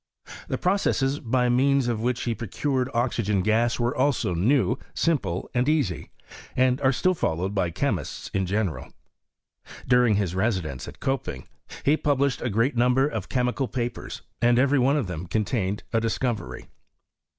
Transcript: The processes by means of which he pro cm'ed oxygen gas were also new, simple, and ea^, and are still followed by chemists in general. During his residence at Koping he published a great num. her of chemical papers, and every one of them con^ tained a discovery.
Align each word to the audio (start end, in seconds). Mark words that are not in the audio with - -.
The 0.47 0.57
processes 0.57 1.19
by 1.19 1.47
means 1.47 1.87
of 1.87 2.01
which 2.01 2.23
he 2.23 2.33
pro 2.33 2.47
cm'ed 2.47 2.87
oxygen 2.91 3.43
gas 3.43 3.79
were 3.79 3.95
also 3.95 4.33
new, 4.33 4.79
simple, 4.95 5.47
and 5.53 5.67
ea^, 5.67 6.09
and 6.55 6.81
are 6.81 6.91
still 6.91 7.13
followed 7.13 7.53
by 7.53 7.69
chemists 7.69 8.31
in 8.33 8.47
general. 8.47 8.87
During 9.87 10.15
his 10.15 10.33
residence 10.33 10.87
at 10.87 10.99
Koping 11.01 11.45
he 11.85 11.97
published 11.97 12.41
a 12.41 12.49
great 12.49 12.75
num. 12.75 12.95
her 12.95 13.07
of 13.07 13.29
chemical 13.29 13.67
papers, 13.67 14.23
and 14.41 14.57
every 14.57 14.79
one 14.79 14.97
of 14.97 15.05
them 15.05 15.27
con^ 15.27 15.43
tained 15.43 15.81
a 15.93 16.01
discovery. 16.01 16.65